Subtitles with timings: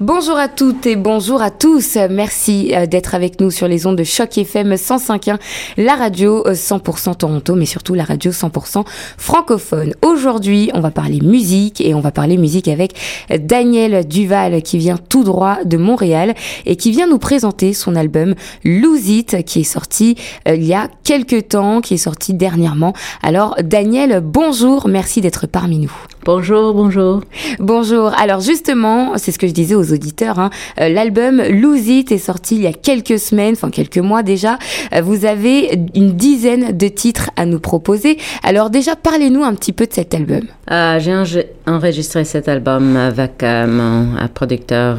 [0.00, 1.96] Bonjour à toutes et bonjour à tous.
[2.10, 5.38] Merci euh, d'être avec nous sur les ondes de Choc FM 105.1,
[5.76, 8.84] la radio 100% euh, Toronto, mais surtout la radio 100%
[9.16, 9.94] francophone.
[10.02, 12.94] Aujourd'hui, on va parler musique et on va parler musique avec
[13.38, 16.34] Daniel Duval qui vient tout droit de Montréal
[16.66, 20.16] et qui vient nous présenter son album Lose It qui est sorti
[20.48, 22.94] euh, il y a quelques temps, qui est sorti dernièrement.
[23.22, 25.92] Alors Daniel, bonjour, merci d'être parmi nous.
[26.24, 27.20] Bonjour, bonjour.
[27.58, 28.14] Bonjour.
[28.18, 30.48] Alors justement, c'est ce que je disais aux auditeurs, hein,
[30.80, 34.58] euh, l'album Lose It est sorti il y a quelques semaines, enfin quelques mois déjà.
[34.94, 38.16] Euh, vous avez une dizaine de titres à nous proposer.
[38.42, 40.44] Alors déjà, parlez-nous un petit peu de cet album.
[40.70, 44.96] Euh, J'ai enregistré cet album avec euh, mon producteur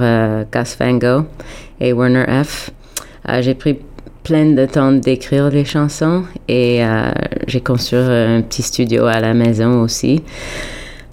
[0.52, 1.26] Gus Fango
[1.82, 2.70] et Warner F.
[3.40, 3.80] J'ai pris
[4.22, 6.82] plein de temps d'écrire les chansons et
[7.48, 10.22] j'ai construit un petit studio à la maison aussi.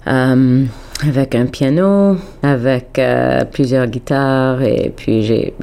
[0.07, 0.65] Euh,
[1.05, 5.53] avec un piano, avec euh, plusieurs guitares, et puis j'ai,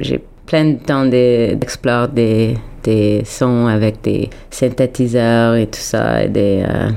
[0.45, 6.63] plein de temps d'explorer des, des sons avec des synthétiseurs et tout ça, et des,
[6.67, 6.89] euh,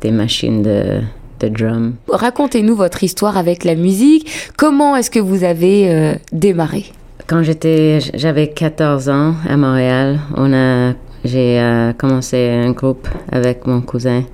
[0.00, 1.00] des machines de,
[1.40, 1.94] de drum.
[2.08, 4.30] Racontez-nous votre histoire avec la musique.
[4.56, 6.84] Comment est-ce que vous avez démarré?
[7.26, 10.92] Quand j'étais, j'avais 14 ans à Montréal, on a,
[11.24, 14.24] j'ai commencé un groupe avec mon cousin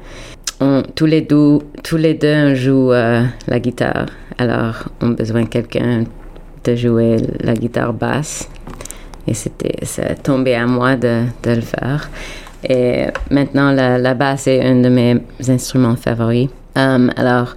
[0.94, 4.06] tous, les deux, tous les deux, on joue euh, la guitare.
[4.38, 6.04] Alors, on a besoin de quelqu'un
[6.64, 8.48] de jouer la guitare basse.
[9.26, 9.76] Et c'était,
[10.22, 12.08] tombé à moi de, de, le faire.
[12.68, 16.48] Et maintenant, la, basse est un de mes instruments favoris.
[16.76, 17.54] Um, alors,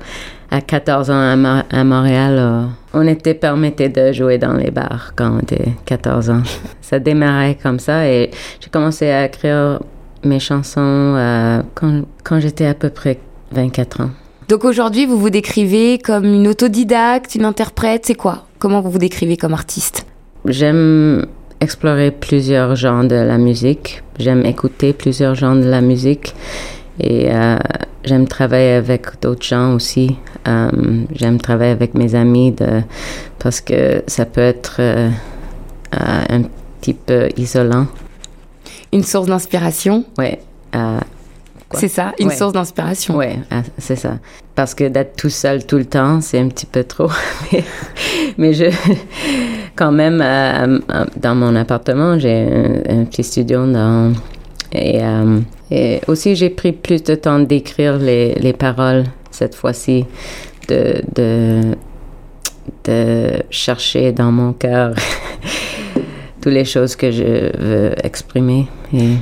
[0.49, 5.37] à 14 ans à, Montréal, euh, on était permetté de jouer dans les bars quand
[5.37, 6.43] on était 14 ans.
[6.81, 9.79] ça démarrait comme ça et j'ai commencé à écrire
[10.23, 13.19] mes chansons euh, quand, quand j'étais à peu près
[13.51, 14.09] 24 ans.
[14.47, 18.45] Donc aujourd'hui, vous vous décrivez comme une autodidacte, une interprète, c'est quoi?
[18.59, 20.05] Comment vous vous décrivez comme artiste?
[20.45, 21.25] J'aime
[21.59, 24.03] explorer plusieurs genres de la musique.
[24.19, 26.35] J'aime écouter plusieurs genres de la musique.
[26.99, 27.57] Et euh,
[28.03, 30.17] j'aime travailler avec d'autres gens aussi.
[30.47, 30.69] Euh,
[31.13, 32.81] j'aime travailler avec mes amis de,
[33.39, 34.81] parce que ça peut être
[35.91, 36.41] un
[36.79, 37.87] petit peu isolant
[38.91, 40.05] une source d'inspiration.
[40.17, 40.39] Ouais.
[40.75, 40.99] Euh,
[41.73, 43.15] c'est ça, une source d'inspiration.
[43.15, 44.19] Ouais, ah, c'est ça.
[44.55, 47.09] Parce que d'être tout seul tout le temps, c'est un petit peu trop.
[48.37, 48.65] mais, je,
[49.75, 54.11] quand même, euh, euh, dans mon appartement, j'ai un, petit studio dans,
[54.73, 54.99] et,
[55.71, 60.05] et aussi j'ai pris plus de temps d'écrire les, les paroles cette fois-ci,
[60.67, 61.61] de, de,
[62.83, 64.93] de chercher dans mon cœur
[66.41, 68.67] toutes les choses que je veux exprimer.
[68.93, 69.13] Et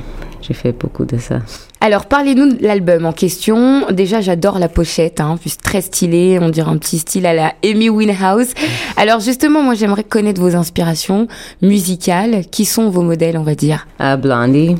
[0.42, 1.40] j'ai fait beaucoup de ça.
[1.82, 3.86] Alors, parlez-nous de l'album en question.
[3.90, 7.54] Déjà, j'adore la pochette, hein, plus très stylée, on dirait un petit style à la
[7.64, 8.48] Amy Winehouse.
[8.96, 11.26] Alors, justement, moi, j'aimerais connaître vos inspirations
[11.62, 12.44] musicales.
[12.50, 13.86] Qui sont vos modèles, on va dire?
[13.98, 14.76] Uh, Blondie.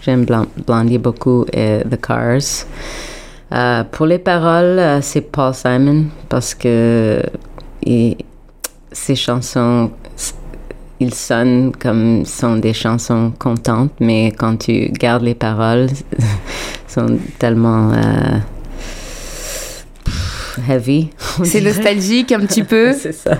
[0.00, 0.26] J'aime
[0.66, 2.66] Blondie beaucoup et The Cars.
[3.52, 7.22] Uh, pour les paroles, uh, c'est Paul Simon parce que
[8.92, 9.90] ses chansons
[11.00, 15.88] ils sonnent comme sont des chansons contentes, mais quand tu gardes les paroles,
[16.88, 18.38] sont tellement euh,
[20.68, 21.10] heavy.
[21.42, 22.92] C'est nostalgique un petit peu.
[22.92, 23.38] C'est ça.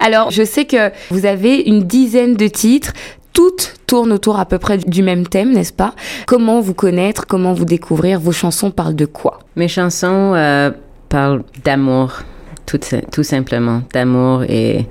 [0.00, 2.92] Alors, je sais que vous avez une dizaine de titres.
[3.32, 5.94] Toutes tournent autour à peu près du même thème, n'est-ce pas?
[6.26, 8.18] Comment vous connaître Comment vous découvrir?
[8.18, 9.40] Vos chansons parlent de quoi?
[9.56, 10.70] Mes chansons euh,
[11.10, 12.22] parlent d'amour,
[12.64, 12.80] tout,
[13.12, 14.86] tout simplement, d'amour et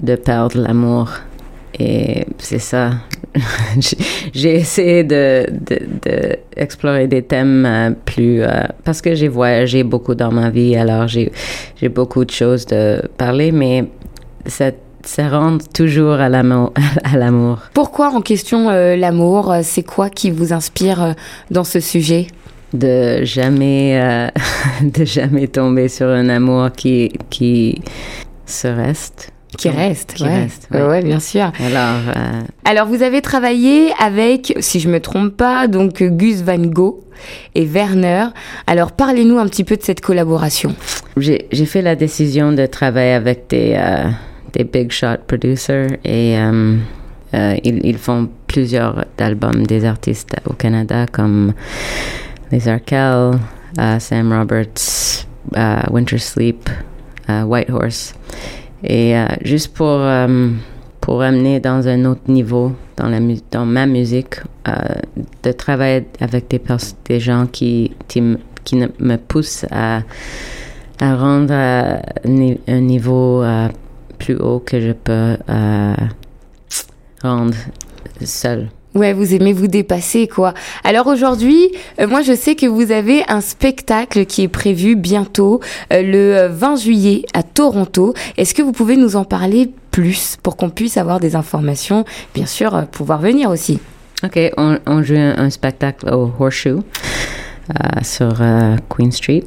[0.00, 1.10] de perdre l'amour.
[1.78, 2.92] Et c'est ça.
[4.32, 8.42] j'ai essayé de, de, des thèmes euh, plus...
[8.42, 11.30] Euh, parce que j'ai voyagé beaucoup dans ma vie, alors j'ai
[11.88, 13.84] beaucoup de choses de parler, mais
[14.46, 14.72] ça,
[15.04, 16.72] ça rentre toujours à l'amour.
[17.74, 21.14] Pourquoi en question euh, l'amour C'est quoi qui vous inspire
[21.50, 22.26] dans ce sujet?
[22.72, 24.30] De jamais
[24.82, 27.82] de jamais tomber sur un amour qui qui
[28.46, 31.02] se reste qui reste, qui reste, ouais.
[31.02, 31.52] bien sûr.
[31.60, 36.58] Alors, euh, alors vous avez travaillé avec, si je me trompe pas, donc Gus Van
[36.58, 37.00] Gogh
[37.54, 38.26] et Werner.
[38.66, 40.74] Alors parlez-nous un petit peu de cette collaboration.
[41.16, 44.08] J'ai fait la décision de travailler avec des euh,
[44.52, 46.76] des big shot producers et euh,
[47.62, 51.52] ils, ils, font plusieurs albums des artistes au Canada comme
[52.50, 53.38] Les Arkell,
[54.00, 55.26] Sam Roberts,
[55.90, 56.68] Winter Sleep,
[57.28, 58.14] White Horse.
[58.82, 60.48] Et euh, juste pour, euh,
[61.00, 63.18] pour amener dans un autre niveau dans, la,
[63.50, 64.36] dans ma musique,
[64.68, 64.72] euh,
[65.42, 66.60] de travailler avec des,
[67.06, 70.02] des gens qui, qui, me poussent à,
[71.00, 73.42] à rendre un niveau
[74.18, 75.94] plus plus haut que je peux euh,
[77.22, 77.56] rendre
[78.24, 78.68] seul.
[78.94, 80.52] Ouais, vous aimez vous dépasser, quoi.
[80.82, 81.70] Alors aujourd'hui,
[82.00, 85.60] euh, moi je sais que vous avez un spectacle qui est prévu bientôt,
[85.92, 88.14] euh, le 20 juillet à Toronto.
[88.36, 92.04] Est-ce que vous pouvez nous en parler plus pour qu'on puisse avoir des informations,
[92.34, 93.78] bien sûr, euh, pouvoir venir aussi?
[94.24, 96.82] Ok, on, joue un spectacle au Horseshoe
[98.02, 98.34] sur
[98.90, 99.46] Queen Street.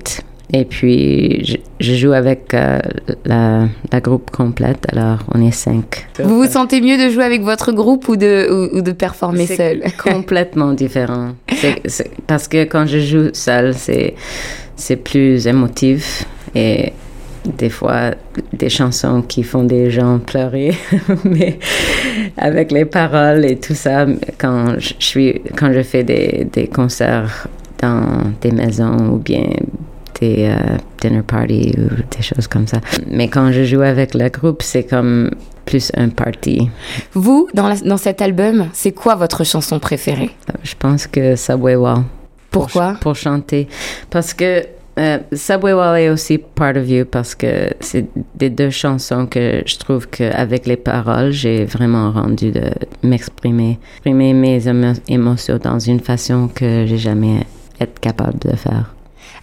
[0.55, 2.79] Et puis, je, je joue avec euh,
[3.25, 6.05] la, la, groupe complète, alors on est cinq.
[6.23, 9.47] Vous vous sentez mieux de jouer avec votre groupe ou de, ou, ou de performer
[9.47, 9.81] seul?
[10.03, 11.31] complètement différent.
[12.27, 14.13] Parce que quand je joue seul, c'est,
[14.75, 16.23] c'est plus émotif
[16.53, 16.93] et
[17.57, 18.11] des fois
[18.53, 20.75] des chansons qui font des gens pleurer,
[21.25, 21.57] mais
[22.37, 24.05] avec les paroles et tout ça,
[24.37, 27.47] quand je, suis, quand je fais des, des concerts
[27.81, 29.47] dans des maisons ou bien
[30.23, 32.79] des euh, dinner parties ou des choses comme ça.
[33.07, 35.31] Mais quand je joue avec le groupe, c'est comme
[35.65, 36.69] plus un party.
[37.13, 40.31] Vous, dans, la, dans cet album, c'est quoi votre chanson préférée?
[40.63, 42.03] Je pense que Subway Wall.
[42.51, 42.91] Pourquoi?
[42.91, 43.67] Pour, pour, chanter.
[44.09, 44.63] Parce que
[44.99, 48.05] euh, Subway Wall est aussi Part of You parce que c'est
[48.35, 52.65] des deux chansons que je trouve qu'avec les paroles, j'ai vraiment rendu de
[53.01, 54.61] m'exprimer, exprimer mes
[55.07, 57.39] émotions dans une façon que j'ai jamais
[57.79, 58.93] été capable de faire.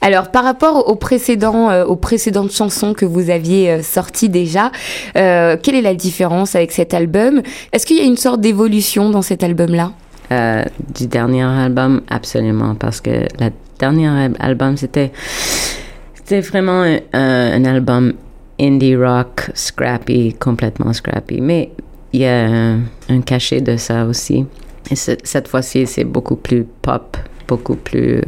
[0.02, 4.72] Alors, par rapport euh, aux précédentes chansons que vous aviez euh, sorties déjà,
[5.16, 7.42] euh, quelle est la différence avec cet album?
[7.72, 9.92] Est-ce qu'il y a une sorte d'évolution dans cet album-là?
[10.94, 13.10] Du dernier album, absolument, parce que
[13.40, 13.50] le
[13.80, 15.10] dernier album, c'était,
[16.14, 18.12] c'était vraiment un, album
[18.60, 21.40] indie rock, scrappy, complètement scrappy.
[21.40, 21.72] Mais
[22.12, 24.46] il y a un, cachet de ça aussi.
[24.92, 27.16] Et cette fois-ci, c'est beaucoup plus pop,
[27.48, 28.22] beaucoup plus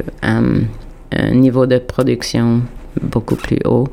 [1.17, 2.61] un niveau de production
[3.01, 3.87] beaucoup plus haut.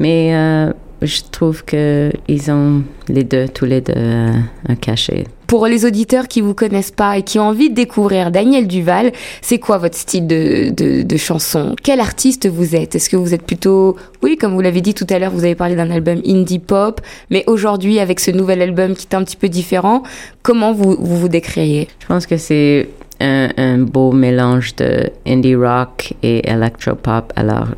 [0.00, 4.32] Mais euh, je trouve que ils ont les deux, tous les deux, euh,
[4.68, 5.24] un cachet.
[5.46, 9.12] Pour les auditeurs qui vous connaissent pas et qui ont envie de découvrir Daniel Duval,
[9.40, 11.76] c'est quoi votre style de, de, de, chanson?
[11.82, 12.96] Quel artiste vous êtes?
[12.96, 15.54] Est-ce que vous êtes plutôt, oui, comme vous l'avez dit tout à l'heure, vous avez
[15.54, 17.00] parlé d'un album indie pop,
[17.30, 20.02] mais aujourd'hui avec ce nouvel album qui est un petit peu différent,
[20.42, 21.88] comment vous vous, vous décririez?
[22.00, 22.88] Je pense que c'est
[23.20, 27.32] un, beau mélange de indie rock et electropop.
[27.36, 27.68] Alors,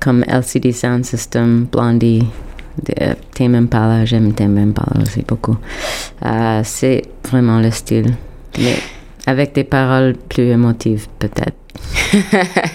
[0.00, 2.24] comme LCD Sound System, Blondie,
[2.82, 5.56] de, Tame Impala, j'aime Tame Impala aussi beaucoup.
[6.24, 8.14] Euh, c'est vraiment le style,
[8.58, 8.76] mais
[9.26, 11.56] avec des paroles plus émotives peut-être.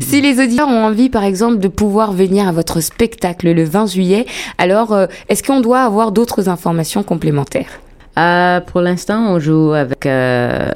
[0.00, 3.86] si les auditeurs ont envie, par exemple, de pouvoir venir à votre spectacle le 20
[3.86, 4.26] juillet,
[4.58, 7.80] alors euh, est-ce qu'on doit avoir d'autres informations complémentaires?
[8.16, 10.70] Euh, pour l'instant, on joue avec euh,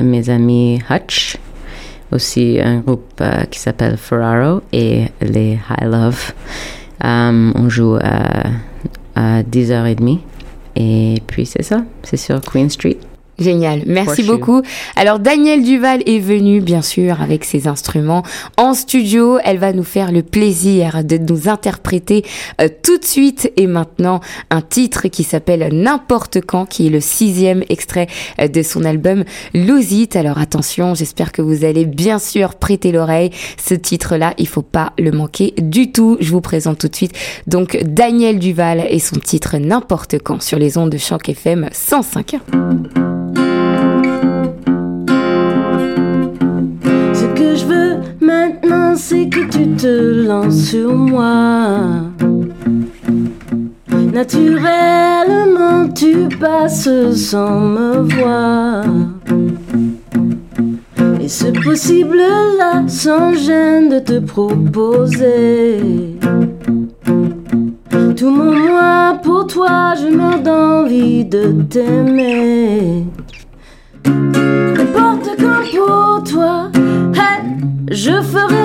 [0.00, 1.36] mes amis Hutch,
[2.12, 6.32] aussi un groupe euh, qui s'appelle Ferraro et les High Love.
[7.02, 8.48] On joue à,
[9.14, 10.20] à 10h30
[10.76, 12.98] et puis c'est ça, c'est sur Queen Street.
[13.38, 14.62] Génial, merci beaucoup.
[14.96, 18.24] Alors Danielle Duval est venue bien sûr avec ses instruments
[18.56, 19.38] en studio.
[19.44, 22.24] Elle va nous faire le plaisir de nous interpréter
[22.60, 24.20] euh, tout de suite et maintenant
[24.50, 28.08] un titre qui s'appelle N'importe quand, qui est le sixième extrait
[28.40, 29.22] euh, de son album
[29.54, 30.16] Lose It.
[30.16, 33.30] Alors attention, j'espère que vous allez bien sûr prêter l'oreille.
[33.56, 36.16] Ce titre-là, il faut pas le manquer du tout.
[36.18, 37.12] Je vous présente tout de suite
[37.46, 42.36] donc Danielle Duval et son titre N'importe quand sur les ondes de Choc FM 105.
[48.98, 51.78] C'est que tu te lances sur moi.
[54.12, 58.84] Naturellement, tu passes sans me voir.
[61.20, 65.78] Et ce possible-là, sans gêne de te proposer.
[68.16, 73.04] Tout mon moi pour toi, je meurs d'envie de t'aimer.
[74.04, 76.70] N'importe quand pour toi,
[77.90, 78.57] je ferai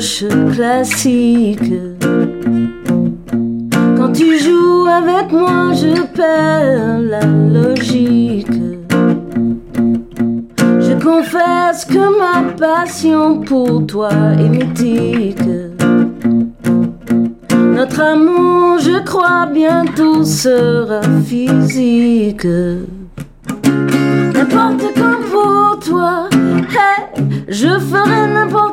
[0.00, 1.72] classique.
[3.96, 8.46] Quand tu joues avec moi, je perds la logique.
[10.58, 15.38] Je confesse que ma passion pour toi est mythique.
[17.52, 22.46] Notre amour, je crois, bientôt sera physique.
[24.34, 26.28] N'importe quand pour toi,
[27.48, 28.69] je ferai n'importe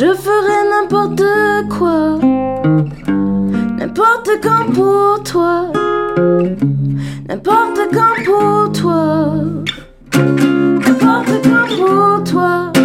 [0.00, 1.24] je ferai n'importe
[1.76, 2.20] quoi,
[3.78, 5.72] n'importe quand pour toi,
[7.28, 9.34] n'importe quand pour toi,
[10.14, 12.77] n'importe quand pour toi.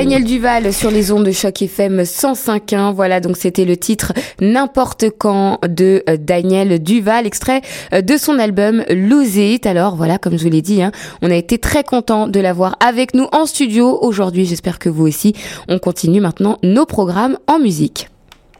[0.00, 2.94] Daniel Duval sur les ondes de choc FM 105.1.
[2.94, 7.60] Voilà, donc c'était le titre N'importe quand de euh, Daniel Duval, extrait
[7.92, 9.66] euh, de son album Lose It.
[9.66, 10.90] Alors voilà, comme je vous l'ai dit, hein,
[11.20, 14.46] on a été très content de l'avoir avec nous en studio aujourd'hui.
[14.46, 15.34] J'espère que vous aussi.
[15.68, 18.08] On continue maintenant nos programmes en musique.